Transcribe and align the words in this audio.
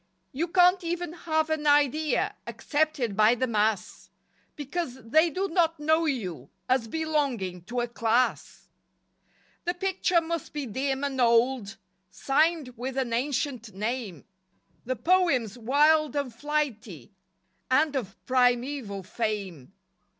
You 0.31 0.47
can't 0.47 0.83
even 0.83 1.13
have 1.13 1.51
an 1.51 1.67
idea 1.67 2.33
Accepted 2.47 3.15
by 3.15 3.35
the 3.35 3.45
mass, 3.45 4.09
Because 4.55 4.95
they 5.03 5.29
do 5.29 5.47
not 5.47 5.79
know 5.79 6.07
you 6.07 6.49
As 6.67 6.87
belonging 6.87 7.61
to 7.65 7.81
a 7.81 7.87
"Class." 7.87 8.67
The 9.65 9.75
picture 9.75 10.19
must 10.19 10.53
be 10.53 10.65
dim 10.65 11.03
and 11.03 11.21
old 11.21 11.77
Signed 12.09 12.69
with 12.77 12.97
an 12.97 13.13
ancient 13.13 13.75
name, 13.75 14.25
The 14.85 14.95
poems 14.95 15.55
wild 15.55 16.15
and 16.15 16.33
flighty 16.33 17.13
And 17.69 17.95
of 17.95 18.15
primeval 18.25 19.03
fame. 19.03 19.71